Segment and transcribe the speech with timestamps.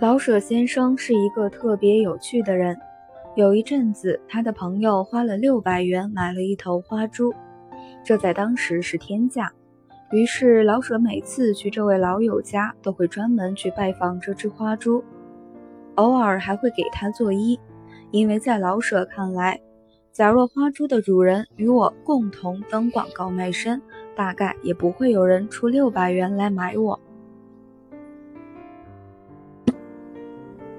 [0.00, 2.74] 老舍先生是一个特别有趣的人。
[3.34, 7.34] 有一阵子，他的朋友花了六百元买了一头花猪，
[8.02, 9.52] 这在当时是天价。
[10.10, 15.04] 于是老舍每次去这位老友家，都会专门去拜访这只花猪，
[15.96, 17.58] 偶尔还会给他作揖，
[18.10, 19.60] 因为在老舍看来，
[20.12, 23.82] 假若花猪的主人与我共同登广告卖身，
[24.16, 26.98] 大概也不会有人出六百元来买我。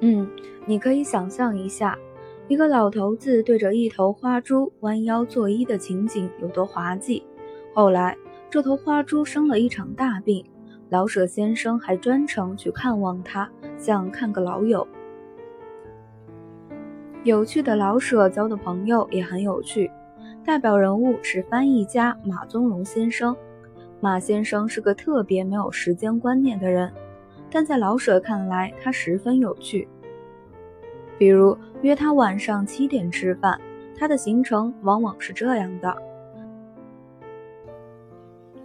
[0.00, 0.28] 嗯，
[0.66, 1.98] 你可以想象一下，
[2.48, 7.22] 一个老头子对着一头花猪弯腰作揖的情景有多滑稽。
[7.74, 8.16] 后来，
[8.50, 10.44] 这头花猪生了一场大病，
[10.90, 14.86] 老舍先生还专程去看望他，像看个老友。
[17.24, 19.90] 有趣的老舍交的朋友也很有趣，
[20.44, 23.36] 代表人物是翻译家马宗荣先生。
[23.98, 26.92] 马先生是个特别没有时间观念的人。
[27.50, 29.88] 但在老舍看来，他十分有趣。
[31.18, 33.58] 比如约他晚上七点吃饭，
[33.96, 35.96] 他的行程往往是这样的：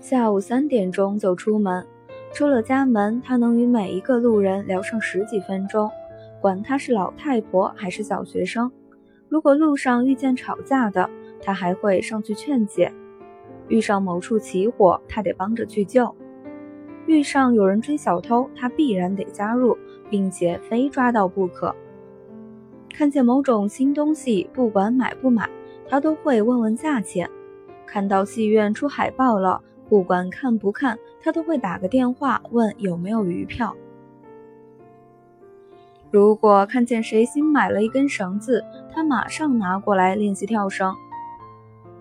[0.00, 1.86] 下午三点钟就出门，
[2.32, 5.88] 出了家门，他能与每一个路人聊上十几分钟，
[6.40, 8.72] 管他是老太婆还是小学生。
[9.28, 11.08] 如果路上遇见吵架的，
[11.40, 12.90] 他还会上去劝解；
[13.68, 16.12] 遇上某处起火，他得帮着去救。
[17.10, 19.76] 遇上有人追小偷，他必然得加入，
[20.08, 21.74] 并且非抓到不可。
[22.94, 25.50] 看见某种新东西，不管买不买，
[25.88, 27.28] 他都会问问价钱。
[27.84, 33.74] 看到戏院出海报了，不管看不看，他都会打个电话问有没有余票。
[36.12, 40.94] 如果看见谁新买了一根绳子，他马上拿过来练习跳绳。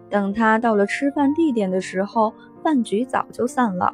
[0.08, 3.92] 等他到了吃饭地点的时候，饭局早就散了。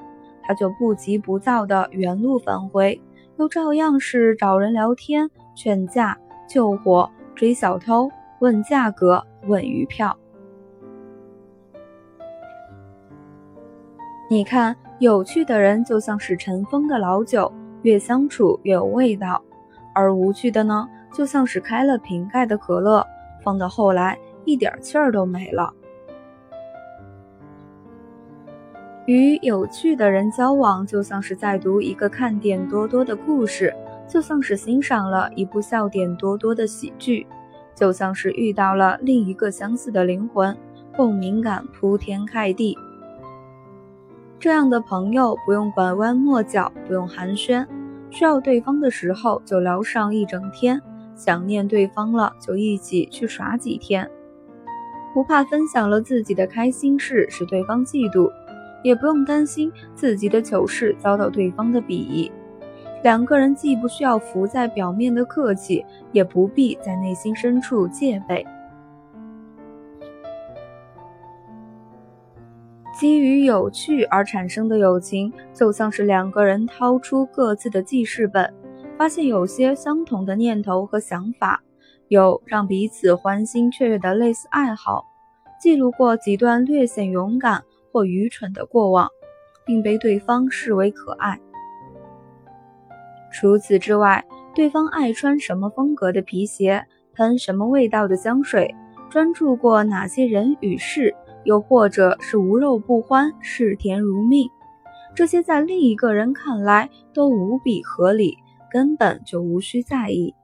[0.48, 3.02] 他就不急不躁地原路返回，
[3.38, 8.10] 又照样是找人聊天、劝架、救火、追小偷、
[8.40, 10.16] 问价格、问余票。
[14.30, 17.52] 你看，有趣的人就像是尘封的老酒，
[17.84, 19.40] 越相处越有味道；
[19.94, 23.06] 而无趣的呢，就像是开了瓶盖的可乐，
[23.44, 25.72] 放到后来一点气儿都没了。
[29.06, 33.72] 与有趣的人交往，就像是在读一个看点多多的故事，
[34.08, 37.28] 就像是欣赏了一部笑点多多的喜剧，
[37.76, 40.58] 就像是遇到了另一个相似的灵魂，
[40.96, 42.76] 共鸣感铺天盖地。
[44.40, 47.66] 这样的朋友不用拐弯抹角，不用寒暄，
[48.10, 50.82] 需要对方的时候就聊上一整天，
[51.16, 54.10] 想念对方了就一起去耍几天，
[55.14, 58.32] 不怕分享了自己的开心事使对方嫉妒。
[58.86, 62.32] 也不用担心自己的糗事遭到对方的鄙夷，
[63.02, 68.46] 两个人既不需要浮在表面的客气，也不必在内心深处戒备。
[72.94, 78.54] 基于有趣而产生的友情，就像是两个人掏出各自的记事本，
[79.00, 81.64] 发现有些相同的念头和想法，
[82.08, 85.08] 有让彼此欢欣雀跃的类似爱好，
[85.60, 87.64] 记录过几段略显勇敢。
[87.96, 89.10] 或愚蠢的过往，
[89.66, 91.40] 并被对方视为可爱。
[93.32, 94.22] 除此之外，
[94.54, 98.76] 对方爱穿什么风格的皮鞋，喷什么味道的香水，
[99.10, 104.50] 专注过哪些人与事，又或者是无肉不欢，嗜甜如命，
[105.16, 108.38] 这些在另一个人看来都无比合理，
[108.70, 110.36] 根本就无需在意。